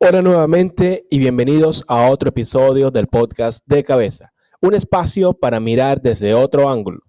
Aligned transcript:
Hola 0.00 0.22
nuevamente 0.22 1.08
y 1.10 1.18
bienvenidos 1.18 1.84
a 1.88 2.08
otro 2.08 2.28
episodio 2.28 2.92
del 2.92 3.08
podcast 3.08 3.66
de 3.66 3.82
cabeza, 3.82 4.32
un 4.62 4.74
espacio 4.74 5.32
para 5.32 5.58
mirar 5.58 6.00
desde 6.00 6.34
otro 6.34 6.70
ángulo. 6.70 7.00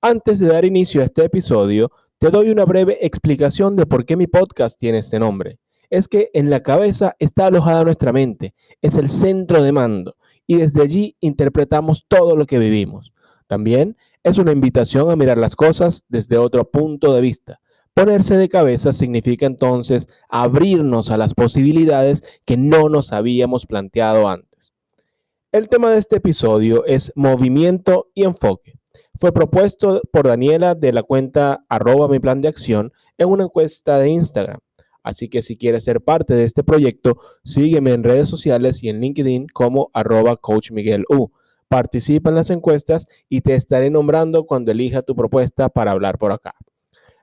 Antes 0.00 0.38
de 0.38 0.48
dar 0.48 0.64
inicio 0.64 1.02
a 1.02 1.04
este 1.04 1.22
episodio, 1.22 1.92
te 2.16 2.30
doy 2.30 2.48
una 2.48 2.64
breve 2.64 2.96
explicación 3.02 3.76
de 3.76 3.84
por 3.84 4.06
qué 4.06 4.16
mi 4.16 4.26
podcast 4.26 4.80
tiene 4.80 5.00
este 5.00 5.18
nombre. 5.18 5.58
Es 5.90 6.08
que 6.08 6.30
en 6.32 6.48
la 6.48 6.62
cabeza 6.62 7.14
está 7.18 7.48
alojada 7.48 7.84
nuestra 7.84 8.10
mente, 8.10 8.54
es 8.80 8.96
el 8.96 9.10
centro 9.10 9.62
de 9.62 9.72
mando 9.72 10.14
y 10.46 10.56
desde 10.56 10.80
allí 10.80 11.18
interpretamos 11.20 12.06
todo 12.08 12.36
lo 12.36 12.46
que 12.46 12.58
vivimos. 12.58 13.12
También 13.48 13.98
es 14.22 14.38
una 14.38 14.52
invitación 14.52 15.10
a 15.10 15.16
mirar 15.16 15.36
las 15.36 15.56
cosas 15.56 16.04
desde 16.08 16.38
otro 16.38 16.70
punto 16.70 17.12
de 17.12 17.20
vista 17.20 17.60
Ponerse 17.94 18.36
de 18.36 18.48
cabeza 18.48 18.92
significa 18.92 19.46
entonces 19.46 20.06
abrirnos 20.28 21.10
a 21.10 21.16
las 21.16 21.34
posibilidades 21.34 22.40
que 22.44 22.56
no 22.56 22.88
nos 22.88 23.12
habíamos 23.12 23.66
planteado 23.66 24.28
antes. 24.28 24.72
El 25.52 25.68
tema 25.68 25.90
de 25.90 25.98
este 25.98 26.16
episodio 26.16 26.84
es 26.86 27.12
movimiento 27.16 28.10
y 28.14 28.22
enfoque. 28.24 28.74
Fue 29.14 29.32
propuesto 29.32 30.00
por 30.12 30.28
Daniela 30.28 30.74
de 30.74 30.92
la 30.92 31.02
cuenta 31.02 31.64
arroba 31.68 32.08
mi 32.08 32.20
plan 32.20 32.40
de 32.40 32.48
acción 32.48 32.92
en 33.18 33.28
una 33.28 33.44
encuesta 33.44 33.98
de 33.98 34.08
Instagram. 34.10 34.60
Así 35.02 35.28
que 35.28 35.42
si 35.42 35.56
quieres 35.56 35.84
ser 35.84 36.00
parte 36.00 36.34
de 36.34 36.44
este 36.44 36.62
proyecto, 36.62 37.18
sígueme 37.42 37.92
en 37.92 38.04
redes 38.04 38.28
sociales 38.28 38.82
y 38.82 38.88
en 38.88 39.00
LinkedIn 39.00 39.48
como 39.52 39.90
arroba 39.92 40.36
coach 40.36 40.70
Miguel 40.70 41.04
U. 41.08 41.32
Participa 41.68 42.30
en 42.30 42.36
las 42.36 42.50
encuestas 42.50 43.06
y 43.28 43.40
te 43.40 43.54
estaré 43.54 43.90
nombrando 43.90 44.44
cuando 44.44 44.72
elija 44.72 45.02
tu 45.02 45.16
propuesta 45.16 45.68
para 45.68 45.90
hablar 45.90 46.18
por 46.18 46.32
acá. 46.32 46.54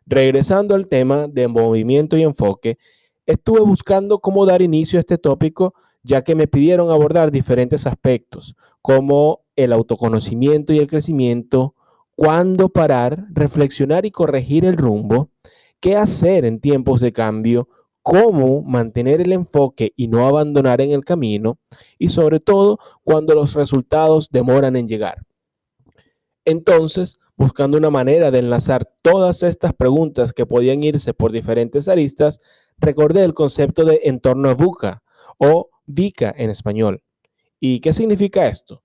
Regresando 0.10 0.73
al 0.73 0.88
tema 0.88 1.28
de 1.28 1.50
movimiento 1.50 2.16
y 2.16 2.23
enfoque, 2.23 2.78
estuve 3.26 3.59
buscando 3.59 4.20
cómo 4.20 4.45
dar 4.45 4.62
inicio 4.62 4.98
a 4.98 5.02
este 5.02 5.18
tópico, 5.18 5.73
ya 6.02 6.23
que 6.23 6.34
me 6.34 6.48
pidieron 6.48 6.90
abordar 6.90 7.30
diferentes 7.30 7.86
aspectos, 7.86 8.56
como 8.81 9.42
el 9.58 9.73
autoconocimiento 9.73 10.72
y 10.72 10.78
el 10.78 10.88
crecimiento, 10.88 11.76
cuándo 12.16 12.70
parar, 12.70 13.26
reflexionar 13.31 14.06
y 14.06 14.12
corregir 14.12 14.64
el 14.64 14.78
rumbo, 14.78 15.30
qué 15.81 15.98
hacer 15.98 16.46
en 16.46 16.62
tiempos 16.62 17.02
de 17.02 17.12
cambio, 17.12 17.68
cómo 18.02 18.62
mantener 18.62 19.20
el 19.20 19.34
enfoque 19.34 19.92
y 19.98 20.08
no 20.08 20.26
abandonar 20.26 20.80
en 20.80 20.92
el 20.92 21.03
camino, 21.03 21.59
y 22.00 22.08
sobre 22.08 22.40
todo 22.40 22.80
cuando 23.03 23.36
los 23.36 23.56
resultados 23.56 24.30
demoran 24.31 24.78
en 24.78 24.88
llegar. 24.88 25.28
Entonces, 26.48 27.20
buscando 27.36 27.78
una 27.78 27.90
manera 27.90 28.31
de 28.31 28.40
enlazar 28.40 28.90
todas 29.02 29.44
estas 29.44 29.73
preguntas 29.73 30.31
que 30.31 30.45
podían 30.45 30.81
irse 30.81 31.14
por 31.14 31.34
diferentes 31.34 31.90
aristas, 31.90 32.40
recordé 32.78 33.26
el 33.26 33.34
concepto 33.34 33.84
de 33.84 34.00
entorno 34.06 34.56
VUCA 34.56 35.03
o 35.40 35.70
VICA 35.88 36.34
en 36.38 36.50
español. 36.50 37.03
¿Y 37.59 37.81
qué 37.81 37.92
significa 37.92 38.48
esto? 38.48 38.81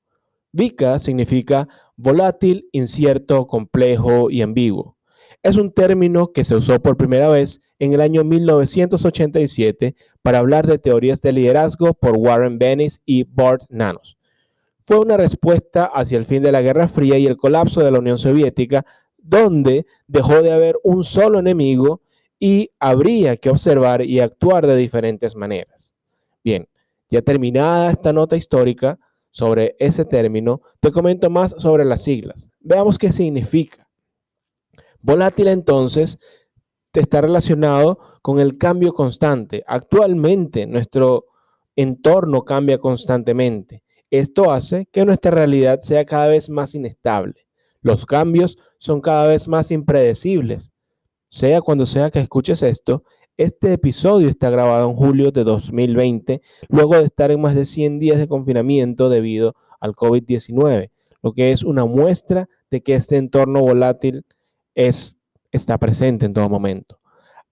VICA 0.51 0.99
significa 0.99 1.69
volátil, 1.95 2.69
incierto, 2.73 3.47
complejo 3.47 4.29
y 4.29 4.43
ambiguo. 4.43 4.97
Es 5.45 5.57
un 5.57 5.71
término 5.71 6.33
que 6.33 6.43
se 6.43 6.57
usó 6.57 6.83
por 6.83 6.97
primera 6.97 7.29
vez 7.29 7.61
en 7.79 7.93
el 7.93 8.01
año 8.01 8.25
1987 8.25 9.95
para 10.21 10.41
hablar 10.41 10.67
de 10.67 10.81
teorías 10.81 11.23
de 11.23 11.31
liderazgo 11.31 11.95
por 11.95 12.17
Warren 12.17 12.59
Bennis 12.59 13.01
y 13.07 13.23
Bart 13.23 13.63
Nanos 13.69 14.19
fue 14.85 14.99
una 14.99 15.17
respuesta 15.17 15.85
hacia 15.87 16.19
el 16.19 16.25
fin 16.25 16.43
de 16.43 16.53
la 16.53 16.63
Guerra 16.63 16.89
Fría 16.89 17.19
y 17.19 17.27
el 17.27 17.37
colapso 17.37 17.81
de 17.81 17.91
la 17.91 17.99
Unión 17.99 18.19
Soviética, 18.19 18.85
donde 19.17 19.87
dejó 20.07 20.43
de 20.43 20.53
haber 20.53 20.77
un 20.83 21.05
solo 21.05 21.39
enemigo 21.39 22.03
y 22.39 22.71
habría 22.81 23.37
que 23.37 23.51
observar 23.51 24.03
y 24.03 24.21
actuar 24.21 24.67
de 24.67 24.77
diferentes 24.77 25.37
maneras. 25.37 25.95
Bien, 26.43 26.69
ya 27.09 27.23
terminada 27.23 27.91
esta 27.91 28.13
nota 28.13 28.37
histórica 28.37 28.99
sobre 29.31 29.77
ese 29.79 30.05
término, 30.05 30.61
te 30.81 30.91
comento 30.91 31.31
más 31.31 31.55
sobre 31.59 31.85
las 31.85 32.03
siglas. 32.03 32.51
Veamos 32.61 32.99
qué 32.99 33.13
significa. 33.13 33.89
Volátil 35.01 35.49
entonces 35.49 36.19
está 36.93 37.21
relacionado 37.21 37.99
con 38.21 38.41
el 38.41 38.59
cambio 38.59 38.93
constante. 38.93 39.65
Actualmente 39.67 40.67
nuestro 40.67 41.27
entorno 41.77 42.43
cambia 42.43 42.79
constantemente. 42.79 43.83
Esto 44.13 44.53
hace 44.53 44.87
que 44.93 45.07
nuestra 45.07 45.31
realidad 45.31 45.81
sea 45.81 46.05
cada 46.05 46.27
vez 46.27 46.51
más 46.51 46.75
inestable. 46.75 47.47
Los 47.81 48.05
cambios 48.05 48.59
son 48.77 49.01
cada 49.01 49.27
vez 49.27 49.49
más 49.49 49.71
impredecibles. 49.71 50.71
Sea 51.29 51.63
cuando 51.63 51.87
sea 51.87 52.11
que 52.11 52.19
escuches 52.19 52.63
esto, 52.63 53.05
este 53.39 53.73
episodio 53.73 54.29
está 54.29 54.51
grabado 54.51 54.91
en 54.91 54.97
julio 54.97 55.33
de 55.33 55.45
2020, 55.45 56.43
luego 56.69 56.97
de 56.97 57.05
estar 57.05 57.31
en 57.31 57.41
más 57.41 57.55
de 57.55 57.65
100 57.65 58.01
días 58.01 58.19
de 58.19 58.29
confinamiento 58.29 59.09
debido 59.09 59.55
al 59.81 59.95
COVID-19, 59.95 60.91
lo 61.23 61.33
que 61.33 61.51
es 61.51 61.65
una 61.65 61.87
muestra 61.87 62.51
de 62.71 62.83
que 62.83 62.93
este 62.93 63.17
entorno 63.17 63.61
volátil 63.61 64.27
es, 64.75 65.17
está 65.53 65.79
presente 65.79 66.27
en 66.27 66.35
todo 66.35 66.51
momento. 66.51 67.01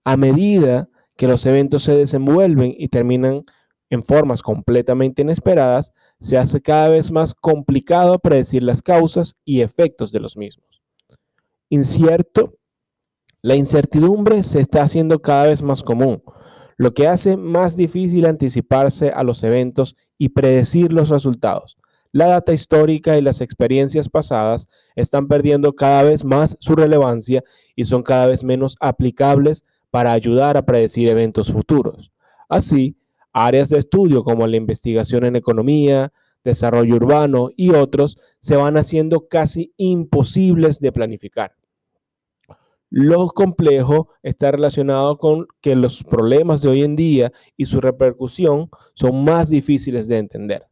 A 0.05 0.19
medida 0.19 0.91
que 1.17 1.27
los 1.27 1.47
eventos 1.47 1.85
se 1.85 1.97
desenvuelven 1.97 2.75
y 2.77 2.89
terminan 2.89 3.45
en 3.91 4.03
formas 4.05 4.41
completamente 4.41 5.23
inesperadas, 5.23 5.93
se 6.21 6.39
hace 6.39 6.61
cada 6.61 6.89
vez 6.89 7.11
más 7.11 7.35
complicado 7.35 8.19
predecir 8.19 8.63
las 8.63 8.81
causas 8.81 9.35
y 9.45 9.61
efectos 9.61 10.13
de 10.13 10.21
los 10.21 10.37
mismos. 10.37 10.81
Incierto, 11.69 12.55
la 13.43 13.57
incertidumbre 13.57 14.43
se 14.43 14.61
está 14.61 14.83
haciendo 14.83 15.21
cada 15.21 15.45
vez 15.45 15.63
más 15.63 15.83
común, 15.83 16.23
lo 16.77 16.95
que 16.95 17.09
hace 17.09 17.37
más 17.37 17.77
difícil 17.77 18.27
anticiparse 18.27 19.11
a 19.11 19.25
los 19.25 19.43
eventos 19.45 19.97
y 20.19 20.31
predecir 20.31 20.93
los 20.93 21.09
resultados. 21.09 21.77
La 22.13 22.27
data 22.27 22.53
histórica 22.53 23.17
y 23.17 23.23
las 23.23 23.41
experiencias 23.41 24.09
pasadas 24.09 24.67
están 24.97 25.29
perdiendo 25.29 25.75
cada 25.75 26.03
vez 26.03 26.25
más 26.25 26.57
su 26.59 26.75
relevancia 26.75 27.43
y 27.77 27.85
son 27.85 28.03
cada 28.03 28.27
vez 28.27 28.43
menos 28.43 28.77
aplicables 28.81 29.65
para 29.91 30.13
ayudar 30.13 30.57
a 30.57 30.67
predecir 30.67 31.09
eventos 31.09 31.53
futuros. 31.53 32.13
Así, 32.49 32.97
Áreas 33.33 33.69
de 33.69 33.79
estudio 33.79 34.23
como 34.23 34.47
la 34.47 34.57
investigación 34.57 35.25
en 35.25 35.37
economía, 35.37 36.13
desarrollo 36.45 36.97
urbano 36.97 37.49
y 37.57 37.71
otros 37.71 38.19
se 38.41 38.57
van 38.57 38.77
haciendo 38.77 39.29
casi 39.29 39.73
imposibles 39.77 40.81
de 40.81 40.93
planificar. 40.93 41.55
Lo 42.93 43.29
complejo 43.29 44.09
está 44.23 44.51
relacionado 44.51 45.17
con 45.17 45.47
que 45.61 45.77
los 45.77 46.03
problemas 46.03 46.61
de 46.63 46.71
hoy 46.71 46.83
en 46.83 46.97
día 46.97 47.31
y 47.57 47.67
su 47.67 47.81
repercusión 47.81 48.69
son 48.95 49.25
más 49.25 49.49
difíciles 49.49 50.09
de 50.09 50.19
entender. 50.19 50.67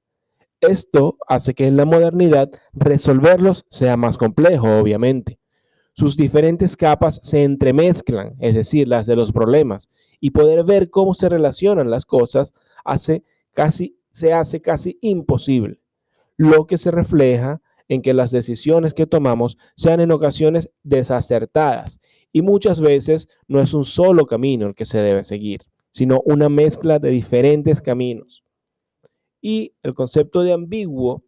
Esto 0.61 1.17
hace 1.29 1.55
que 1.55 1.67
en 1.67 1.77
la 1.77 1.85
modernidad 1.85 2.51
resolverlos 2.73 3.65
sea 3.71 3.97
más 3.97 4.19
complejo, 4.19 4.81
obviamente. 4.81 5.39
Sus 5.95 6.17
diferentes 6.17 6.77
capas 6.77 7.21
se 7.23 7.45
entremezclan, 7.45 8.35
es 8.41 8.55
decir, 8.55 8.89
las 8.89 9.07
de 9.07 9.15
los 9.15 9.31
problemas, 9.31 9.89
y 10.21 10.31
poder 10.31 10.65
ver 10.65 10.91
cómo 10.91 11.15
se 11.15 11.29
relacionan 11.29 11.91
las 11.91 12.05
cosas 12.05 12.55
hace 12.85 13.25
casi, 13.53 13.99
se 14.13 14.33
hace 14.33 14.61
casi 14.61 14.99
imposible, 15.01 15.81
lo 16.37 16.67
que 16.67 16.79
se 16.79 16.91
refleja 16.91 17.61
en 17.89 18.03
que 18.03 18.15
las 18.15 18.31
decisiones 18.31 18.95
que 18.95 19.07
tomamos 19.07 19.57
sean 19.77 20.01
en 20.01 20.13
ocasiones 20.13 20.71
desacertadas 20.83 22.01
y 22.33 22.43
muchas 22.43 22.81
veces 22.81 23.29
no 23.47 23.61
es 23.61 23.73
un 23.75 23.85
solo 23.85 24.27
camino 24.27 24.67
el 24.67 24.75
que 24.75 24.85
se 24.85 24.99
debe 24.99 25.25
seguir, 25.25 25.63
sino 25.91 26.21
una 26.25 26.49
mezcla 26.49 26.99
de 26.99 27.11
diferentes 27.11 27.81
caminos. 27.81 28.45
Y 29.41 29.75
el 29.83 29.95
concepto 29.95 30.43
de 30.43 30.53
ambiguo 30.53 31.25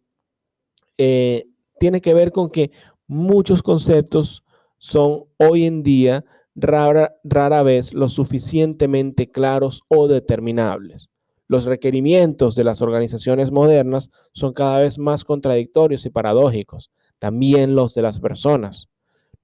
eh, 0.97 1.45
tiene 1.79 2.01
que 2.01 2.13
ver 2.13 2.31
con 2.31 2.49
que 2.49 2.71
muchos 3.07 3.63
conceptos 3.63 4.43
son 4.77 5.25
hoy 5.37 5.65
en 5.65 5.83
día 5.83 6.23
rara, 6.55 7.63
vez 7.63 7.93
lo 7.93 8.09
suficientemente 8.09 9.29
claros 9.29 9.81
o 9.87 10.07
determinables. 10.07 11.09
Los 11.47 11.65
requerimientos 11.65 12.55
de 12.55 12.63
las 12.63 12.81
organizaciones 12.81 13.51
modernas 13.51 14.09
son 14.33 14.53
cada 14.53 14.79
vez 14.79 14.97
más 14.97 15.23
contradictorios 15.23 16.05
y 16.05 16.09
paradójicos, 16.09 16.91
también 17.19 17.75
los 17.75 17.93
de 17.93 18.01
las 18.01 18.19
personas. 18.19 18.87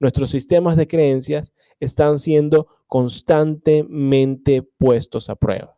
Nuestros 0.00 0.30
sistemas 0.30 0.76
de 0.76 0.86
creencias 0.86 1.52
están 1.80 2.18
siendo 2.18 2.68
constantemente 2.86 4.62
puestos 4.62 5.28
a 5.28 5.36
prueba. 5.36 5.74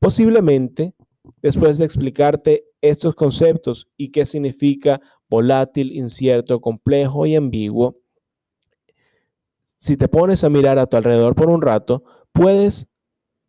Posiblemente, 0.00 0.94
después 1.42 1.78
de 1.78 1.84
explicarte 1.84 2.64
estos 2.80 3.14
conceptos 3.14 3.88
y 3.96 4.10
qué 4.10 4.26
significa 4.26 5.00
volátil, 5.28 5.92
incierto, 5.92 6.60
complejo 6.60 7.26
y 7.26 7.36
ambiguo, 7.36 7.98
si 9.78 9.96
te 9.96 10.08
pones 10.08 10.44
a 10.44 10.50
mirar 10.50 10.78
a 10.78 10.86
tu 10.86 10.96
alrededor 10.96 11.34
por 11.34 11.50
un 11.50 11.62
rato, 11.62 12.04
puedes 12.32 12.88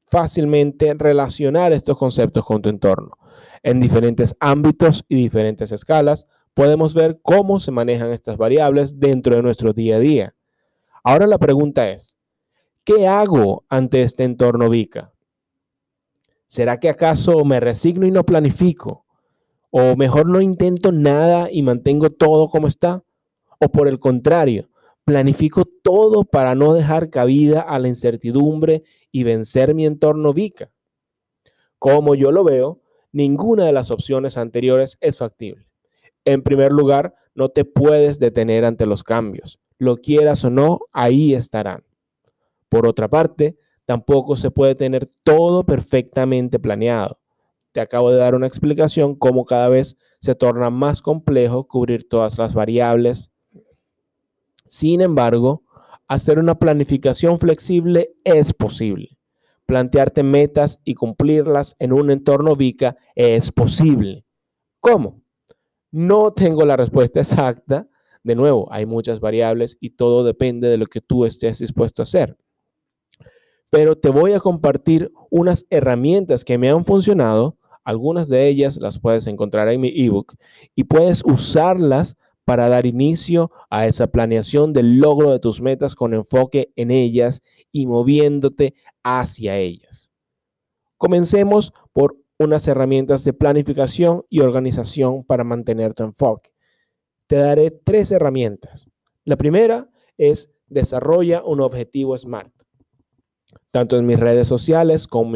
fácilmente 0.06 0.94
relacionar 0.94 1.74
estos 1.74 1.98
conceptos 1.98 2.46
con 2.46 2.62
tu 2.62 2.70
entorno. 2.70 3.12
En 3.64 3.80
diferentes 3.80 4.36
ámbitos 4.40 5.04
y 5.10 5.16
diferentes 5.16 5.72
escalas, 5.72 6.26
podemos 6.54 6.94
ver 6.94 7.20
cómo 7.22 7.60
se 7.60 7.72
manejan 7.72 8.12
estas 8.12 8.38
variables 8.38 9.00
dentro 9.00 9.36
de 9.36 9.44
nuestro 9.44 9.74
día 9.74 9.98
a 9.98 10.00
día. 10.00 10.36
Ahora 11.04 11.28
la 11.28 11.38
pregunta 11.38 11.90
es, 11.90 12.18
¿qué 12.84 13.08
hago 13.08 13.66
ante 13.70 14.02
este 14.02 14.24
entorno 14.24 14.70
VICA? 14.70 15.14
¿Será 16.48 16.80
que 16.80 16.90
acaso 16.90 17.44
me 17.44 17.60
resigno 17.60 18.08
y 18.08 18.12
no 18.12 18.24
planifico? 18.24 19.06
¿O 19.70 19.98
mejor 19.98 20.30
no 20.30 20.40
intento 20.40 20.94
nada 20.94 21.50
y 21.52 21.62
mantengo 21.62 22.10
todo 22.10 22.48
como 22.48 22.68
está? 22.68 23.04
¿O 23.60 23.70
por 23.70 23.88
el 23.90 24.00
contrario, 24.00 24.70
planifico 25.08 25.64
todo 25.64 26.26
para 26.26 26.54
no 26.54 26.74
dejar 26.74 27.10
cabida 27.10 27.62
a 27.62 27.80
la 27.80 27.88
incertidumbre 27.88 28.84
y 29.10 29.24
vencer 29.24 29.74
mi 29.74 29.86
entorno 29.86 30.34
VICA? 30.34 30.70
Como 31.80 32.14
yo 32.14 32.34
lo 32.34 32.44
veo, 32.44 32.82
ninguna 33.14 33.64
de 33.64 33.72
las 33.72 33.90
opciones 33.90 34.36
anteriores 34.36 34.98
es 35.00 35.18
factible. 35.20 35.66
En 36.26 36.44
primer 36.44 36.74
lugar, 36.74 37.16
no 37.36 37.48
te 37.48 37.64
puedes 37.64 38.20
detener 38.20 38.66
ante 38.66 38.86
los 38.86 39.02
cambios. 39.02 39.62
Lo 39.78 39.96
quieras 39.96 40.44
o 40.44 40.50
no, 40.50 40.82
ahí 40.92 41.34
estarán. 41.34 41.86
Por 42.68 42.86
otra 42.86 43.08
parte, 43.08 43.58
tampoco 43.86 44.36
se 44.36 44.52
puede 44.52 44.76
tener 44.76 45.10
todo 45.24 45.66
perfectamente 45.66 46.60
planeado. 46.60 47.18
Te 47.72 47.80
acabo 47.80 48.12
de 48.12 48.18
dar 48.18 48.36
una 48.36 48.48
explicación 48.48 49.16
cómo 49.16 49.46
cada 49.46 49.70
vez 49.70 49.96
se 50.20 50.36
torna 50.36 50.70
más 50.70 51.02
complejo 51.02 51.66
cubrir 51.66 52.10
todas 52.10 52.38
las 52.38 52.54
variables. 52.54 53.32
Sin 54.70 55.02
embargo, 55.02 55.64
hacer 56.08 56.40
una 56.40 56.60
planificación 56.60 57.40
flexible 57.40 58.16
es 58.24 58.54
posible. 58.54 59.18
Plantearte 59.66 60.24
metas 60.24 60.80
y 60.86 60.96
cumplirlas 60.96 61.76
en 61.80 61.94
un 61.94 62.12
entorno 62.12 62.56
VICA 62.56 62.96
es 63.16 63.52
posible. 63.52 64.26
¿Cómo? 64.80 65.22
No 65.92 66.32
tengo 66.34 66.66
la 66.66 66.78
respuesta 66.78 67.20
exacta. 67.20 67.90
De 68.24 68.36
nuevo, 68.36 68.68
hay 68.72 68.86
muchas 68.86 69.20
variables 69.20 69.78
y 69.80 69.92
todo 69.92 70.24
depende 70.24 70.70
de 70.70 70.78
lo 70.78 70.86
que 70.86 71.02
tú 71.02 71.26
estés 71.26 71.60
dispuesto 71.60 72.02
a 72.02 72.04
hacer 72.04 72.38
pero 73.70 73.98
te 73.98 74.10
voy 74.10 74.34
a 74.34 74.40
compartir 74.40 75.12
unas 75.30 75.66
herramientas 75.70 76.46
que 76.46 76.58
me 76.58 76.70
han 76.70 76.86
funcionado. 76.86 77.58
Algunas 77.84 78.28
de 78.28 78.48
ellas 78.48 78.78
las 78.78 79.00
puedes 79.00 79.28
encontrar 79.28 79.70
en 79.70 79.82
mi 79.82 79.92
ebook 79.96 80.36
y 80.76 80.86
puedes 80.86 81.24
usarlas 81.26 82.18
para 82.48 82.70
dar 82.70 82.86
inicio 82.86 83.52
a 83.70 83.88
esa 83.88 84.08
planeación 84.08 84.72
del 84.72 85.00
logro 85.00 85.32
de 85.32 85.40
tus 85.40 85.60
metas 85.60 85.96
con 85.96 86.14
enfoque 86.14 86.72
en 86.78 86.92
ellas 86.92 87.42
y 87.74 87.88
moviéndote 87.88 88.74
hacia 89.04 89.58
ellas. 89.58 90.14
Comencemos 90.96 91.74
por 91.92 92.16
unas 92.40 92.66
herramientas 92.70 93.26
de 93.26 93.34
planificación 93.34 94.24
y 94.30 94.40
organización 94.40 95.26
para 95.26 95.44
mantener 95.44 95.94
tu 95.94 96.04
enfoque. 96.04 96.52
Te 97.28 97.36
daré 97.36 97.70
tres 97.70 98.12
herramientas. 98.12 98.88
La 99.26 99.36
primera 99.36 99.90
es 100.18 100.50
desarrolla 100.68 101.44
un 101.44 101.60
objetivo 101.60 102.18
SMART. 102.18 102.54
Tanto 103.72 103.98
en 103.98 104.06
mis 104.06 104.22
redes 104.22 104.48
sociales 104.48 105.06
como, 105.06 105.36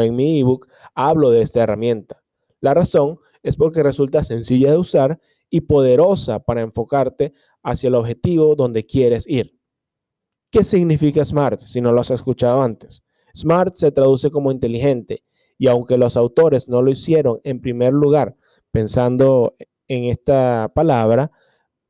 en 0.00 0.14
mi 0.14 0.38
ebook 0.38 0.68
hablo 0.94 1.30
de 1.30 1.42
esta 1.42 1.64
herramienta. 1.64 2.22
La 2.60 2.72
razón 2.72 3.18
es 3.42 3.56
porque 3.56 3.82
resulta 3.82 4.22
sencilla 4.22 4.70
de 4.70 4.78
usar 4.78 5.20
y 5.50 5.62
poderosa 5.62 6.40
para 6.40 6.62
enfocarte 6.62 7.32
hacia 7.62 7.88
el 7.88 7.94
objetivo 7.94 8.54
donde 8.54 8.84
quieres 8.84 9.26
ir. 9.28 9.58
¿Qué 10.50 10.64
significa 10.64 11.24
SMART 11.24 11.60
si 11.60 11.80
no 11.80 11.92
lo 11.92 12.00
has 12.00 12.10
escuchado 12.10 12.62
antes? 12.62 13.02
SMART 13.34 13.74
se 13.74 13.92
traduce 13.92 14.30
como 14.30 14.50
inteligente 14.50 15.24
y 15.58 15.66
aunque 15.68 15.98
los 15.98 16.16
autores 16.16 16.68
no 16.68 16.82
lo 16.82 16.90
hicieron 16.90 17.40
en 17.44 17.60
primer 17.60 17.92
lugar 17.92 18.36
pensando 18.70 19.54
en 19.88 20.04
esta 20.04 20.70
palabra, 20.74 21.30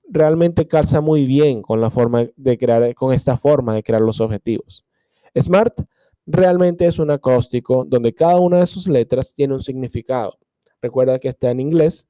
realmente 0.08 0.66
calza 0.66 1.00
muy 1.00 1.26
bien 1.26 1.62
con 1.62 1.80
la 1.80 1.90
forma 1.90 2.26
de 2.36 2.58
crear 2.58 2.94
con 2.94 3.12
esta 3.12 3.36
forma 3.36 3.74
de 3.74 3.82
crear 3.82 4.02
los 4.02 4.20
objetivos. 4.20 4.84
SMART 5.34 5.80
realmente 6.26 6.86
es 6.86 6.98
un 6.98 7.10
acróstico 7.10 7.84
donde 7.84 8.14
cada 8.14 8.40
una 8.40 8.60
de 8.60 8.66
sus 8.66 8.88
letras 8.88 9.34
tiene 9.34 9.54
un 9.54 9.62
significado. 9.62 10.38
Recuerda 10.80 11.18
que 11.18 11.28
está 11.28 11.50
en 11.50 11.60
inglés 11.60 12.08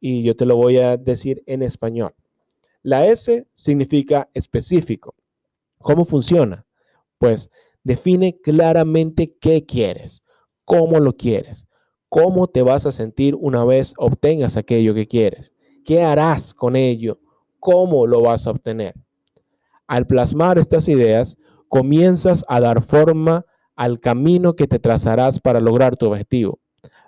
y 0.00 0.22
yo 0.22 0.36
te 0.36 0.46
lo 0.46 0.56
voy 0.56 0.78
a 0.78 0.96
decir 0.96 1.42
en 1.46 1.62
español. 1.62 2.14
La 2.82 3.06
S 3.06 3.46
significa 3.54 4.28
específico. 4.34 5.14
¿Cómo 5.78 6.04
funciona? 6.04 6.66
Pues 7.18 7.50
define 7.82 8.40
claramente 8.40 9.36
qué 9.40 9.64
quieres, 9.64 10.22
cómo 10.64 11.00
lo 11.00 11.16
quieres, 11.16 11.66
cómo 12.08 12.48
te 12.48 12.62
vas 12.62 12.86
a 12.86 12.92
sentir 12.92 13.34
una 13.34 13.64
vez 13.64 13.94
obtengas 13.96 14.56
aquello 14.56 14.94
que 14.94 15.06
quieres, 15.06 15.52
qué 15.84 16.02
harás 16.02 16.54
con 16.54 16.76
ello, 16.76 17.20
cómo 17.60 18.06
lo 18.06 18.22
vas 18.22 18.46
a 18.46 18.50
obtener. 18.50 18.94
Al 19.86 20.06
plasmar 20.06 20.58
estas 20.58 20.88
ideas, 20.88 21.36
comienzas 21.68 22.44
a 22.48 22.60
dar 22.60 22.82
forma 22.82 23.46
al 23.76 24.00
camino 24.00 24.56
que 24.56 24.66
te 24.66 24.78
trazarás 24.78 25.38
para 25.40 25.60
lograr 25.60 25.96
tu 25.96 26.06
objetivo. 26.06 26.60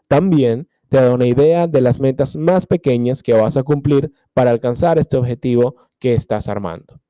También 0.07 0.69
te 0.89 0.97
da 0.97 1.13
una 1.13 1.27
idea 1.27 1.67
de 1.67 1.81
las 1.81 2.01
metas 2.01 2.37
más 2.37 2.67
pequeñas 2.67 3.23
que 3.23 3.33
vas 3.33 3.57
a 3.57 3.63
cumplir 3.63 4.13
para 4.33 4.51
alcanzar 4.51 4.99
este 4.99 5.17
objetivo 5.17 5.77
que 5.99 6.15
estás 6.15 6.49
armando. 6.49 7.01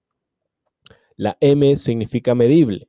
La 1.16 1.36
M 1.40 1.76
significa 1.76 2.34
medible. 2.34 2.88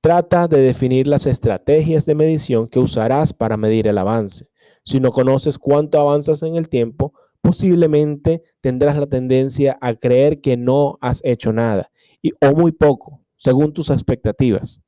Trata 0.00 0.48
de 0.48 0.60
definir 0.60 1.06
las 1.06 1.26
estrategias 1.26 2.06
de 2.06 2.16
medición 2.16 2.66
que 2.66 2.80
usarás 2.80 3.32
para 3.32 3.56
medir 3.56 3.86
el 3.86 3.98
avance. 3.98 4.50
Si 4.84 4.98
no 4.98 5.12
conoces 5.12 5.58
cuánto 5.58 6.00
avanzas 6.00 6.42
en 6.42 6.56
el 6.56 6.68
tiempo, 6.68 7.12
posiblemente 7.40 8.42
tendrás 8.60 8.96
la 8.96 9.06
tendencia 9.06 9.78
a 9.80 9.94
creer 9.94 10.40
que 10.40 10.56
no 10.56 10.98
has 11.00 11.20
hecho 11.24 11.52
nada 11.52 11.90
y, 12.20 12.32
o 12.40 12.52
muy 12.54 12.72
poco, 12.72 13.20
según 13.36 13.72
tus 13.72 13.90
expectativas. 13.90 14.80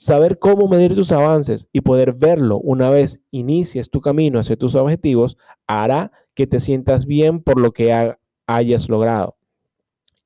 Saber 0.00 0.38
cómo 0.38 0.66
medir 0.66 0.94
tus 0.94 1.12
avances 1.12 1.68
y 1.74 1.82
poder 1.82 2.14
verlo 2.18 2.58
una 2.58 2.88
vez 2.88 3.20
inicies 3.30 3.90
tu 3.90 4.00
camino 4.00 4.38
hacia 4.38 4.56
tus 4.56 4.74
objetivos 4.74 5.36
hará 5.66 6.10
que 6.32 6.46
te 6.46 6.58
sientas 6.58 7.04
bien 7.04 7.40
por 7.40 7.60
lo 7.60 7.72
que 7.72 8.16
hayas 8.46 8.88
logrado. 8.88 9.36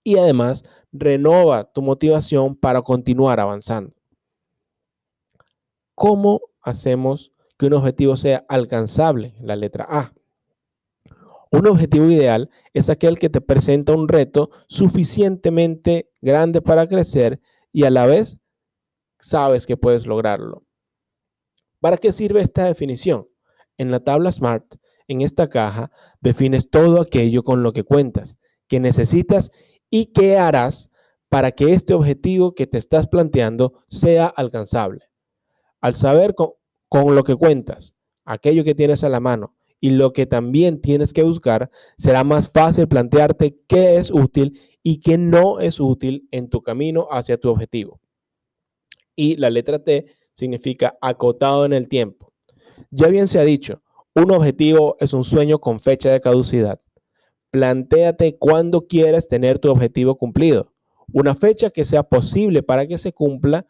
Y 0.04 0.16
además, 0.16 0.62
renova 0.92 1.64
tu 1.64 1.82
motivación 1.82 2.54
para 2.54 2.82
continuar 2.82 3.40
avanzando. 3.40 3.96
¿Cómo 5.96 6.40
hacemos 6.62 7.32
que 7.58 7.66
un 7.66 7.72
objetivo 7.72 8.16
sea 8.16 8.44
alcanzable? 8.48 9.34
La 9.40 9.56
letra 9.56 9.88
A. 9.90 10.12
Un 11.50 11.66
objetivo 11.66 12.08
ideal 12.08 12.48
es 12.74 12.90
aquel 12.90 13.18
que 13.18 13.28
te 13.28 13.40
presenta 13.40 13.92
un 13.92 14.06
reto 14.06 14.50
suficientemente 14.68 16.12
grande 16.22 16.62
para 16.62 16.86
crecer 16.86 17.40
y 17.72 17.82
a 17.86 17.90
la 17.90 18.06
vez 18.06 18.38
sabes 19.24 19.66
que 19.66 19.78
puedes 19.78 20.06
lograrlo. 20.06 20.64
¿Para 21.80 21.96
qué 21.96 22.12
sirve 22.12 22.42
esta 22.42 22.66
definición? 22.66 23.26
En 23.78 23.90
la 23.90 24.00
tabla 24.00 24.30
SMART, 24.30 24.74
en 25.08 25.22
esta 25.22 25.48
caja, 25.48 25.90
defines 26.20 26.68
todo 26.68 27.00
aquello 27.00 27.42
con 27.42 27.62
lo 27.62 27.72
que 27.72 27.84
cuentas, 27.84 28.36
que 28.68 28.80
necesitas 28.80 29.50
y 29.88 30.12
qué 30.12 30.36
harás 30.36 30.90
para 31.30 31.52
que 31.52 31.72
este 31.72 31.94
objetivo 31.94 32.54
que 32.54 32.66
te 32.66 32.76
estás 32.76 33.08
planteando 33.08 33.72
sea 33.88 34.26
alcanzable. 34.26 35.06
Al 35.80 35.94
saber 35.94 36.34
con, 36.34 36.50
con 36.88 37.14
lo 37.14 37.24
que 37.24 37.34
cuentas, 37.34 37.94
aquello 38.26 38.62
que 38.62 38.74
tienes 38.74 39.04
a 39.04 39.08
la 39.08 39.20
mano, 39.20 39.54
y 39.80 39.90
lo 39.90 40.12
que 40.12 40.26
también 40.26 40.80
tienes 40.80 41.12
que 41.12 41.22
buscar, 41.22 41.70
será 41.96 42.24
más 42.24 42.50
fácil 42.50 42.88
plantearte 42.88 43.58
qué 43.66 43.96
es 43.96 44.10
útil 44.10 44.60
y 44.82 45.00
qué 45.00 45.18
no 45.18 45.60
es 45.60 45.80
útil 45.80 46.28
en 46.30 46.48
tu 46.48 46.62
camino 46.62 47.06
hacia 47.10 47.38
tu 47.38 47.50
objetivo. 47.50 48.00
Y 49.16 49.36
la 49.36 49.50
letra 49.50 49.78
T 49.78 50.06
significa 50.34 50.96
acotado 51.00 51.64
en 51.64 51.72
el 51.72 51.88
tiempo. 51.88 52.32
Ya 52.90 53.08
bien 53.08 53.28
se 53.28 53.38
ha 53.38 53.44
dicho, 53.44 53.82
un 54.14 54.30
objetivo 54.30 54.96
es 55.00 55.12
un 55.12 55.24
sueño 55.24 55.58
con 55.58 55.80
fecha 55.80 56.10
de 56.10 56.20
caducidad. 56.20 56.80
Plantéate 57.50 58.36
cuándo 58.36 58.86
quieres 58.86 59.28
tener 59.28 59.58
tu 59.58 59.70
objetivo 59.70 60.16
cumplido. 60.16 60.72
Una 61.12 61.34
fecha 61.34 61.70
que 61.70 61.84
sea 61.84 62.02
posible 62.02 62.62
para 62.62 62.86
que 62.86 62.98
se 62.98 63.12
cumpla 63.12 63.66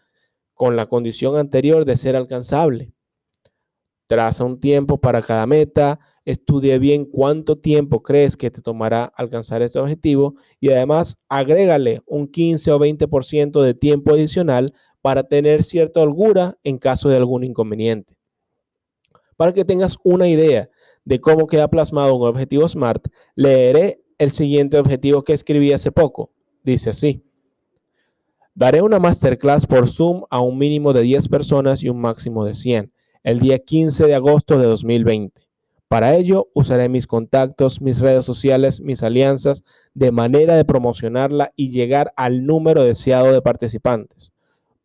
con 0.54 0.76
la 0.76 0.86
condición 0.86 1.36
anterior 1.36 1.84
de 1.84 1.96
ser 1.96 2.16
alcanzable. 2.16 2.92
Traza 4.06 4.44
un 4.44 4.60
tiempo 4.60 5.00
para 5.00 5.22
cada 5.22 5.46
meta, 5.46 5.98
estudie 6.24 6.78
bien 6.78 7.04
cuánto 7.04 7.58
tiempo 7.58 8.02
crees 8.02 8.36
que 8.36 8.50
te 8.50 8.62
tomará 8.62 9.04
alcanzar 9.04 9.62
este 9.62 9.78
objetivo 9.78 10.34
y 10.60 10.70
además 10.70 11.16
agrégale 11.28 12.02
un 12.06 12.28
15 12.28 12.72
o 12.72 12.78
20% 12.78 13.62
de 13.62 13.74
tiempo 13.74 14.12
adicional 14.12 14.72
para 15.04 15.22
tener 15.22 15.62
cierta 15.62 16.00
holgura 16.00 16.56
en 16.64 16.78
caso 16.78 17.10
de 17.10 17.18
algún 17.18 17.44
inconveniente. 17.44 18.16
Para 19.36 19.52
que 19.52 19.62
tengas 19.62 19.98
una 20.02 20.28
idea 20.28 20.70
de 21.04 21.20
cómo 21.20 21.46
queda 21.46 21.68
plasmado 21.68 22.14
un 22.14 22.26
objetivo 22.26 22.66
SMART, 22.66 23.08
leeré 23.34 24.02
el 24.16 24.30
siguiente 24.30 24.78
objetivo 24.78 25.22
que 25.22 25.34
escribí 25.34 25.74
hace 25.74 25.92
poco. 25.92 26.30
Dice 26.62 26.88
así. 26.88 27.22
Daré 28.54 28.80
una 28.80 28.98
masterclass 28.98 29.66
por 29.66 29.90
Zoom 29.90 30.22
a 30.30 30.40
un 30.40 30.56
mínimo 30.56 30.94
de 30.94 31.02
10 31.02 31.28
personas 31.28 31.82
y 31.82 31.90
un 31.90 32.00
máximo 32.00 32.46
de 32.46 32.54
100 32.54 32.90
el 33.24 33.40
día 33.40 33.58
15 33.58 34.06
de 34.06 34.14
agosto 34.14 34.58
de 34.58 34.64
2020. 34.64 35.42
Para 35.88 36.14
ello, 36.14 36.48
usaré 36.54 36.88
mis 36.88 37.06
contactos, 37.06 37.82
mis 37.82 38.00
redes 38.00 38.24
sociales, 38.24 38.80
mis 38.80 39.02
alianzas, 39.02 39.64
de 39.92 40.12
manera 40.12 40.56
de 40.56 40.64
promocionarla 40.64 41.52
y 41.56 41.68
llegar 41.68 42.14
al 42.16 42.46
número 42.46 42.84
deseado 42.84 43.34
de 43.34 43.42
participantes. 43.42 44.33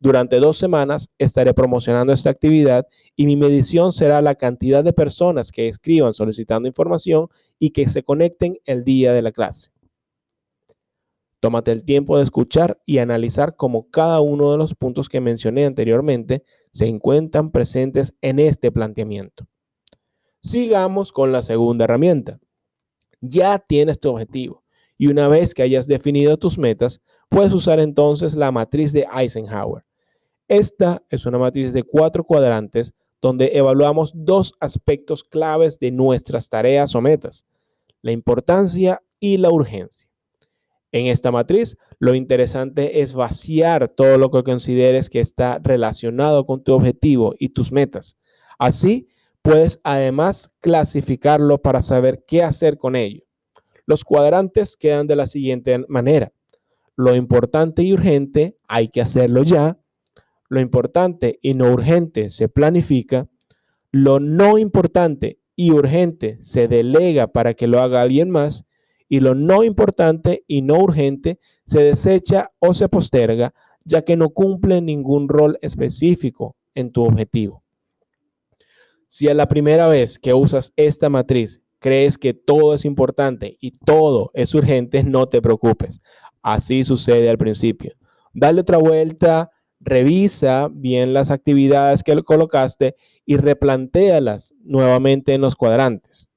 Durante 0.02 0.40
dos 0.40 0.56
semanas 0.56 1.10
estaré 1.18 1.52
promocionando 1.52 2.14
esta 2.14 2.30
actividad 2.30 2.86
y 3.16 3.26
mi 3.26 3.36
medición 3.36 3.92
será 3.92 4.22
la 4.22 4.34
cantidad 4.34 4.82
de 4.82 4.94
personas 4.94 5.52
que 5.52 5.68
escriban 5.68 6.14
solicitando 6.14 6.66
información 6.66 7.28
y 7.58 7.70
que 7.70 7.86
se 7.86 8.02
conecten 8.02 8.56
el 8.64 8.82
día 8.82 9.12
de 9.12 9.20
la 9.20 9.30
clase. 9.30 9.72
Tómate 11.38 11.70
el 11.72 11.84
tiempo 11.84 12.16
de 12.16 12.24
escuchar 12.24 12.80
y 12.86 12.96
analizar 12.96 13.56
cómo 13.56 13.90
cada 13.90 14.22
uno 14.22 14.52
de 14.52 14.58
los 14.58 14.74
puntos 14.74 15.10
que 15.10 15.20
mencioné 15.20 15.66
anteriormente 15.66 16.44
se 16.72 16.86
encuentran 16.86 17.50
presentes 17.50 18.14
en 18.22 18.38
este 18.38 18.72
planteamiento. 18.72 19.46
Sigamos 20.42 21.12
con 21.12 21.30
la 21.30 21.42
segunda 21.42 21.84
herramienta. 21.84 22.40
Ya 23.20 23.58
tienes 23.58 24.00
tu 24.00 24.08
objetivo 24.08 24.64
y 24.96 25.08
una 25.08 25.28
vez 25.28 25.52
que 25.52 25.62
hayas 25.62 25.86
definido 25.86 26.38
tus 26.38 26.56
metas, 26.56 27.02
puedes 27.28 27.52
usar 27.52 27.80
entonces 27.80 28.34
la 28.34 28.50
matriz 28.50 28.92
de 28.92 29.06
Eisenhower. 29.14 29.84
Esta 30.50 31.00
es 31.10 31.26
una 31.26 31.38
matriz 31.38 31.72
de 31.72 31.84
cuatro 31.84 32.24
cuadrantes 32.24 32.92
donde 33.22 33.52
evaluamos 33.54 34.10
dos 34.16 34.54
aspectos 34.58 35.22
claves 35.22 35.78
de 35.78 35.92
nuestras 35.92 36.48
tareas 36.48 36.96
o 36.96 37.00
metas, 37.00 37.44
la 38.02 38.10
importancia 38.10 39.00
y 39.20 39.36
la 39.36 39.50
urgencia. 39.50 40.10
En 40.90 41.06
esta 41.06 41.30
matriz, 41.30 41.76
lo 42.00 42.16
interesante 42.16 43.00
es 43.00 43.12
vaciar 43.12 43.86
todo 43.90 44.18
lo 44.18 44.32
que 44.32 44.42
consideres 44.42 45.08
que 45.08 45.20
está 45.20 45.60
relacionado 45.62 46.44
con 46.44 46.64
tu 46.64 46.72
objetivo 46.72 47.32
y 47.38 47.50
tus 47.50 47.70
metas. 47.70 48.16
Así, 48.58 49.06
puedes 49.42 49.78
además 49.84 50.50
clasificarlo 50.58 51.62
para 51.62 51.80
saber 51.80 52.24
qué 52.26 52.42
hacer 52.42 52.76
con 52.76 52.96
ello. 52.96 53.22
Los 53.86 54.02
cuadrantes 54.02 54.76
quedan 54.76 55.06
de 55.06 55.14
la 55.14 55.28
siguiente 55.28 55.84
manera. 55.86 56.32
Lo 56.96 57.14
importante 57.14 57.84
y 57.84 57.92
urgente 57.92 58.58
hay 58.66 58.88
que 58.88 59.00
hacerlo 59.00 59.44
ya. 59.44 59.79
Lo 60.50 60.60
importante 60.60 61.38
y 61.40 61.54
no 61.54 61.72
urgente 61.72 62.28
se 62.28 62.48
planifica. 62.48 63.28
Lo 63.92 64.18
no 64.18 64.58
importante 64.58 65.38
y 65.54 65.70
urgente 65.70 66.38
se 66.42 66.66
delega 66.66 67.28
para 67.28 67.54
que 67.54 67.68
lo 67.68 67.80
haga 67.80 68.02
alguien 68.02 68.30
más 68.30 68.64
y 69.08 69.20
lo 69.20 69.36
no 69.36 69.62
importante 69.62 70.44
y 70.48 70.62
no 70.62 70.78
urgente 70.78 71.38
se 71.66 71.82
desecha 71.82 72.50
o 72.58 72.74
se 72.74 72.88
posterga, 72.88 73.54
ya 73.84 74.02
que 74.02 74.16
no 74.16 74.30
cumple 74.30 74.80
ningún 74.80 75.28
rol 75.28 75.56
específico 75.62 76.56
en 76.74 76.90
tu 76.90 77.04
objetivo. 77.04 77.62
Si 79.06 79.28
a 79.28 79.34
la 79.34 79.46
primera 79.46 79.86
vez 79.86 80.18
que 80.18 80.34
usas 80.34 80.72
esta 80.74 81.08
matriz 81.08 81.60
crees 81.78 82.18
que 82.18 82.34
todo 82.34 82.74
es 82.74 82.84
importante 82.84 83.56
y 83.60 83.70
todo 83.70 84.32
es 84.34 84.52
urgente, 84.54 85.04
no 85.04 85.28
te 85.28 85.40
preocupes. 85.40 86.00
Así 86.42 86.82
sucede 86.82 87.30
al 87.30 87.38
principio. 87.38 87.94
Dale 88.32 88.60
otra 88.60 88.78
vuelta, 88.78 89.50
revisa 89.80 90.68
bien 90.70 91.14
las 91.14 91.30
actividades 91.30 92.02
que 92.02 92.22
colocaste 92.22 92.96
y 93.24 93.36
replantéalas 93.38 94.54
nuevamente 94.62 95.34
en 95.34 95.40
los 95.40 95.56
cuadrantes. 95.56 96.28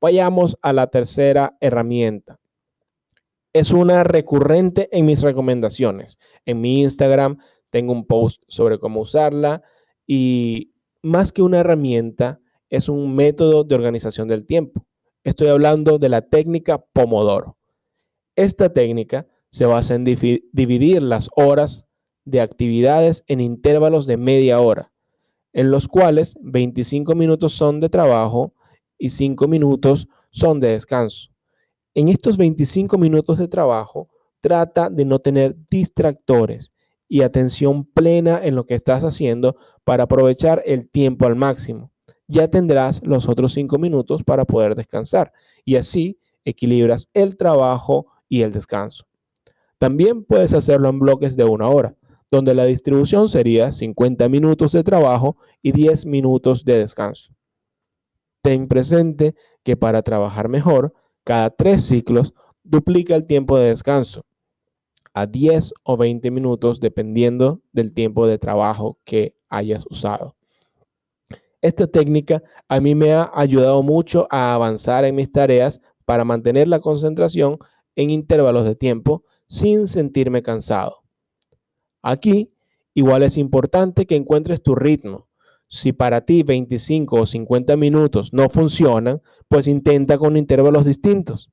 Vayamos 0.00 0.56
a 0.62 0.72
la 0.72 0.86
tercera 0.86 1.56
herramienta. 1.60 2.38
Es 3.52 3.72
una 3.72 4.04
recurrente 4.04 4.88
en 4.92 5.06
mis 5.06 5.20
recomendaciones. 5.20 6.18
En 6.46 6.60
mi 6.60 6.80
Instagram 6.82 7.38
tengo 7.70 7.92
un 7.92 8.06
post 8.06 8.42
sobre 8.46 8.78
cómo 8.78 9.00
usarla 9.00 9.62
y 10.06 10.72
más 11.02 11.32
que 11.32 11.42
una 11.42 11.60
herramienta, 11.60 12.40
es 12.68 12.88
un 12.88 13.14
método 13.14 13.64
de 13.64 13.74
organización 13.74 14.28
del 14.28 14.46
tiempo. 14.46 14.86
Estoy 15.24 15.48
hablando 15.48 15.98
de 15.98 16.08
la 16.08 16.22
técnica 16.22 16.78
Pomodoro. 16.92 17.58
Esta 18.36 18.72
técnica 18.72 19.26
se 19.50 19.66
basa 19.66 19.96
en 19.96 20.04
dividir 20.04 21.02
las 21.02 21.28
horas 21.34 21.84
de 22.24 22.40
actividades 22.40 23.24
en 23.26 23.40
intervalos 23.40 24.06
de 24.06 24.16
media 24.16 24.60
hora, 24.60 24.92
en 25.52 25.70
los 25.70 25.88
cuales 25.88 26.36
25 26.42 27.14
minutos 27.14 27.52
son 27.52 27.80
de 27.80 27.88
trabajo 27.88 28.54
y 28.98 29.10
5 29.10 29.48
minutos 29.48 30.08
son 30.30 30.60
de 30.60 30.72
descanso. 30.72 31.30
En 31.94 32.08
estos 32.08 32.36
25 32.36 32.98
minutos 32.98 33.38
de 33.38 33.48
trabajo, 33.48 34.08
trata 34.40 34.88
de 34.90 35.04
no 35.04 35.18
tener 35.18 35.56
distractores 35.70 36.72
y 37.08 37.22
atención 37.22 37.84
plena 37.84 38.40
en 38.42 38.54
lo 38.54 38.64
que 38.64 38.74
estás 38.74 39.02
haciendo 39.02 39.56
para 39.84 40.04
aprovechar 40.04 40.62
el 40.64 40.88
tiempo 40.88 41.26
al 41.26 41.34
máximo. 41.34 41.90
Ya 42.28 42.48
tendrás 42.48 43.00
los 43.04 43.28
otros 43.28 43.52
5 43.52 43.78
minutos 43.78 44.22
para 44.22 44.44
poder 44.44 44.76
descansar 44.76 45.32
y 45.64 45.76
así 45.76 46.20
equilibras 46.44 47.08
el 47.12 47.36
trabajo 47.36 48.06
y 48.28 48.42
el 48.42 48.52
descanso. 48.52 49.04
También 49.78 50.24
puedes 50.24 50.54
hacerlo 50.54 50.88
en 50.88 51.00
bloques 51.00 51.36
de 51.36 51.44
una 51.44 51.68
hora, 51.68 51.96
donde 52.30 52.54
la 52.54 52.64
distribución 52.64 53.28
sería 53.28 53.72
50 53.72 54.28
minutos 54.28 54.72
de 54.72 54.84
trabajo 54.84 55.36
y 55.62 55.72
10 55.72 56.06
minutos 56.06 56.64
de 56.64 56.78
descanso. 56.78 57.34
Ten 58.42 58.68
presente 58.68 59.34
que 59.62 59.76
para 59.76 60.02
trabajar 60.02 60.48
mejor, 60.48 60.94
cada 61.24 61.50
tres 61.50 61.84
ciclos 61.84 62.32
duplica 62.62 63.14
el 63.14 63.26
tiempo 63.26 63.58
de 63.58 63.68
descanso 63.68 64.24
a 65.12 65.26
10 65.26 65.72
o 65.82 65.96
20 65.96 66.30
minutos 66.30 66.80
dependiendo 66.80 67.60
del 67.72 67.92
tiempo 67.92 68.26
de 68.26 68.38
trabajo 68.38 68.98
que 69.04 69.34
hayas 69.48 69.84
usado. 69.90 70.36
Esta 71.60 71.86
técnica 71.86 72.42
a 72.68 72.80
mí 72.80 72.94
me 72.94 73.12
ha 73.12 73.30
ayudado 73.34 73.82
mucho 73.82 74.26
a 74.30 74.54
avanzar 74.54 75.04
en 75.04 75.16
mis 75.16 75.30
tareas 75.30 75.80
para 76.06 76.24
mantener 76.24 76.68
la 76.68 76.80
concentración 76.80 77.58
en 77.96 78.10
intervalos 78.10 78.64
de 78.64 78.76
tiempo 78.76 79.24
sin 79.46 79.86
sentirme 79.86 80.42
cansado. 80.42 80.99
Aquí, 82.02 82.52
igual 82.94 83.22
es 83.22 83.36
importante 83.36 84.06
que 84.06 84.16
encuentres 84.16 84.62
tu 84.62 84.74
ritmo 84.74 85.28
si 85.70 85.92
para 85.92 86.22
ti 86.22 86.42
25 86.42 87.16
o 87.16 87.26
50 87.26 87.76
minutos 87.76 88.32
no 88.32 88.48
funcionan, 88.48 89.22
pues 89.46 89.68
intenta 89.68 90.18
con 90.18 90.36
intervalos 90.36 90.84
distintos. 90.84 91.48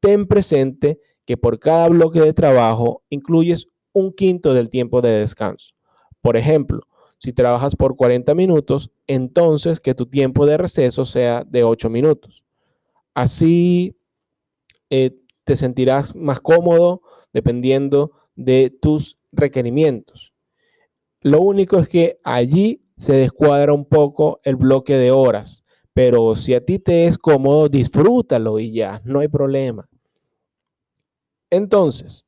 Ten 0.00 0.26
presente 0.26 0.98
que 1.24 1.36
por 1.36 1.60
cada 1.60 1.88
bloque 1.88 2.20
de 2.20 2.32
trabajo 2.32 3.04
incluyes 3.10 3.68
un 3.92 4.12
quinto 4.12 4.54
del 4.54 4.70
tiempo 4.70 5.00
de 5.00 5.10
descanso. 5.20 5.74
Por 6.20 6.36
ejemplo, 6.36 6.80
si 7.18 7.32
trabajas 7.32 7.76
por 7.76 7.94
40 7.94 8.34
minutos, 8.34 8.90
entonces 9.06 9.78
que 9.78 9.94
tu 9.94 10.06
tiempo 10.06 10.46
de 10.46 10.56
receso 10.56 11.04
sea 11.04 11.44
de 11.44 11.62
8 11.62 11.88
minutos. 11.88 12.42
Así 13.14 13.96
eh, 14.90 15.16
te 15.44 15.54
sentirás 15.54 16.16
más 16.16 16.40
cómodo 16.40 17.02
dependiendo 17.32 18.10
de 18.34 18.70
tus 18.70 19.16
requerimientos. 19.36 20.32
Lo 21.22 21.40
único 21.40 21.78
es 21.78 21.88
que 21.88 22.20
allí 22.22 22.84
se 22.96 23.14
descuadra 23.14 23.72
un 23.72 23.86
poco 23.86 24.40
el 24.44 24.56
bloque 24.56 24.96
de 24.96 25.10
horas. 25.10 25.64
Pero 25.94 26.34
si 26.34 26.54
a 26.54 26.64
ti 26.64 26.78
te 26.78 27.06
es 27.06 27.16
cómodo, 27.16 27.68
disfrútalo 27.68 28.58
y 28.58 28.72
ya, 28.72 29.00
no 29.04 29.20
hay 29.20 29.28
problema. 29.28 29.88
Entonces, 31.50 32.24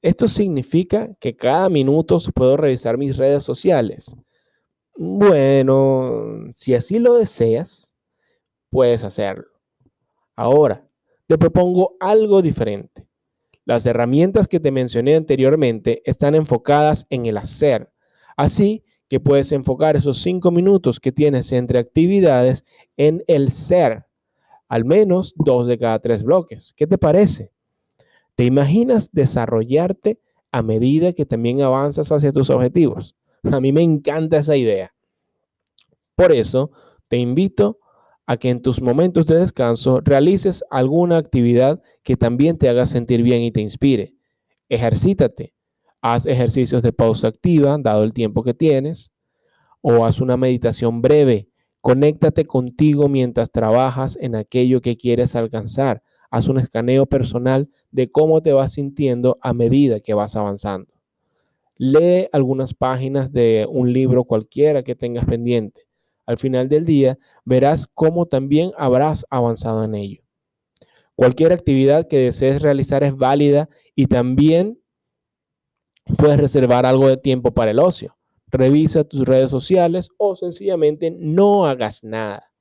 esto 0.00 0.28
significa 0.28 1.12
que 1.18 1.36
cada 1.36 1.68
minuto 1.68 2.18
puedo 2.32 2.56
revisar 2.56 2.96
mis 2.96 3.16
redes 3.16 3.42
sociales. 3.42 4.14
Bueno, 4.96 6.48
si 6.52 6.74
así 6.74 7.00
lo 7.00 7.14
deseas, 7.14 7.92
puedes 8.70 9.02
hacerlo. 9.02 9.48
Ahora, 10.36 10.88
te 11.26 11.36
propongo 11.36 11.96
algo 11.98 12.40
diferente. 12.42 13.09
Las 13.70 13.86
herramientas 13.86 14.48
que 14.48 14.58
te 14.58 14.72
mencioné 14.72 15.14
anteriormente 15.14 16.02
están 16.04 16.34
enfocadas 16.34 17.06
en 17.08 17.26
el 17.26 17.36
hacer. 17.36 17.88
Así 18.36 18.82
que 19.06 19.20
puedes 19.20 19.52
enfocar 19.52 19.94
esos 19.94 20.20
cinco 20.20 20.50
minutos 20.50 20.98
que 20.98 21.12
tienes 21.12 21.52
entre 21.52 21.78
actividades 21.78 22.64
en 22.96 23.22
el 23.28 23.52
ser, 23.52 24.06
al 24.68 24.84
menos 24.84 25.34
dos 25.36 25.68
de 25.68 25.78
cada 25.78 26.00
tres 26.00 26.24
bloques. 26.24 26.74
¿Qué 26.76 26.88
te 26.88 26.98
parece? 26.98 27.52
¿Te 28.34 28.44
imaginas 28.44 29.12
desarrollarte 29.12 30.18
a 30.50 30.62
medida 30.62 31.12
que 31.12 31.24
también 31.24 31.62
avanzas 31.62 32.10
hacia 32.10 32.32
tus 32.32 32.50
objetivos? 32.50 33.14
A 33.52 33.60
mí 33.60 33.72
me 33.72 33.82
encanta 33.82 34.38
esa 34.38 34.56
idea. 34.56 34.92
Por 36.16 36.32
eso, 36.32 36.72
te 37.06 37.18
invito 37.18 37.78
a 38.30 38.36
que 38.36 38.48
en 38.48 38.62
tus 38.62 38.80
momentos 38.80 39.26
de 39.26 39.40
descanso 39.40 40.00
realices 40.04 40.62
alguna 40.70 41.16
actividad 41.16 41.82
que 42.04 42.16
también 42.16 42.58
te 42.58 42.68
haga 42.68 42.86
sentir 42.86 43.24
bien 43.24 43.42
y 43.42 43.50
te 43.50 43.60
inspire. 43.60 44.14
Ejercítate, 44.68 45.52
Haz 46.00 46.26
ejercicios 46.26 46.80
de 46.82 46.92
pausa 46.92 47.26
activa, 47.26 47.76
dado 47.76 48.04
el 48.04 48.14
tiempo 48.14 48.44
que 48.44 48.54
tienes, 48.54 49.10
o 49.80 50.04
haz 50.04 50.20
una 50.20 50.36
meditación 50.36 51.02
breve. 51.02 51.48
Conéctate 51.80 52.44
contigo 52.44 53.08
mientras 53.08 53.50
trabajas 53.50 54.16
en 54.20 54.36
aquello 54.36 54.80
que 54.80 54.96
quieres 54.96 55.34
alcanzar. 55.34 56.00
Haz 56.30 56.46
un 56.46 56.60
escaneo 56.60 57.06
personal 57.06 57.68
de 57.90 58.12
cómo 58.12 58.42
te 58.42 58.52
vas 58.52 58.74
sintiendo 58.74 59.38
a 59.42 59.54
medida 59.54 59.98
que 59.98 60.14
vas 60.14 60.36
avanzando. 60.36 60.94
Lee 61.78 62.28
algunas 62.30 62.74
páginas 62.74 63.32
de 63.32 63.66
un 63.68 63.92
libro 63.92 64.22
cualquiera 64.22 64.84
que 64.84 64.94
tengas 64.94 65.24
pendiente. 65.24 65.89
Al 66.30 66.38
final 66.38 66.68
del 66.68 66.84
día 66.84 67.18
verás 67.44 67.86
cómo 67.92 68.26
también 68.26 68.70
habrás 68.78 69.26
avanzado 69.30 69.84
en 69.84 69.94
ello. 69.94 70.22
Cualquier 71.14 71.52
actividad 71.52 72.08
que 72.08 72.18
desees 72.18 72.62
realizar 72.62 73.02
es 73.02 73.16
válida 73.16 73.68
y 73.94 74.06
también 74.06 74.80
Puedes 76.16 76.38
reservar 76.38 76.86
algo 76.86 77.08
de 77.08 77.16
tiempo 77.16 77.52
para 77.52 77.70
el 77.70 77.78
ocio. 77.78 78.16
Revisa 78.48 79.04
tus 79.04 79.26
redes 79.26 79.50
sociales 79.50 80.08
o 80.18 80.34
sencillamente 80.34 81.10
no 81.10 81.66
hagas 81.66 82.02
nada. 82.02 82.52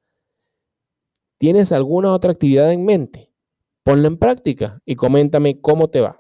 ¿Tienes 1.38 1.72
alguna 1.72 2.14
otra 2.14 2.32
actividad 2.32 2.72
en 2.72 2.86
mente? 2.86 3.32
Ponla 3.84 4.08
en 4.08 4.18
práctica 4.18 4.82
y 4.86 4.96
coméntame 4.96 5.60
cómo 5.62 5.90
te 5.90 6.02
va. 6.02 6.20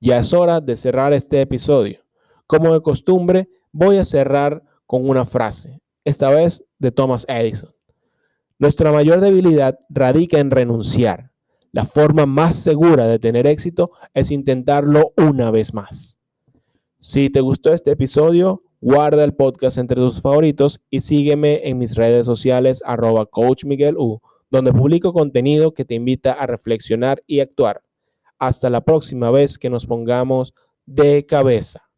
Ya 0.00 0.18
es 0.18 0.32
hora 0.32 0.60
de 0.60 0.76
cerrar 0.76 1.12
este 1.12 1.40
episodio. 1.40 2.00
Como 2.46 2.72
de 2.72 2.80
costumbre, 2.80 3.48
voy 3.72 3.96
a 3.96 4.04
cerrar 4.04 4.62
con 4.86 5.08
una 5.08 5.24
frase, 5.24 5.80
esta 6.04 6.30
vez 6.30 6.64
de 6.78 6.92
Thomas 6.92 7.26
Edison. 7.28 7.74
Nuestra 8.58 8.92
mayor 8.92 9.20
debilidad 9.20 9.78
radica 9.88 10.38
en 10.38 10.50
renunciar. 10.50 11.30
La 11.72 11.86
forma 11.86 12.26
más 12.26 12.56
segura 12.56 13.06
de 13.06 13.18
tener 13.18 13.46
éxito 13.46 13.92
es 14.12 14.30
intentarlo 14.30 15.12
una 15.16 15.50
vez 15.50 15.72
más. 15.72 16.18
Si 16.98 17.30
te 17.30 17.40
gustó 17.40 17.72
este 17.72 17.92
episodio, 17.92 18.62
guarda 18.80 19.24
el 19.24 19.34
podcast 19.34 19.78
entre 19.78 19.96
tus 19.96 20.20
favoritos 20.20 20.80
y 20.90 21.00
sígueme 21.00 21.60
en 21.64 21.78
mis 21.78 21.94
redes 21.94 22.26
sociales 22.26 22.82
arroba 22.84 23.26
coachmiguelu, 23.26 24.20
donde 24.50 24.72
publico 24.72 25.12
contenido 25.12 25.72
que 25.72 25.84
te 25.84 25.94
invita 25.94 26.32
a 26.32 26.46
reflexionar 26.46 27.22
y 27.26 27.40
actuar. 27.40 27.82
Hasta 28.38 28.68
la 28.68 28.82
próxima 28.82 29.30
vez 29.30 29.58
que 29.58 29.70
nos 29.70 29.86
pongamos 29.86 30.54
de 30.86 31.24
cabeza. 31.24 31.88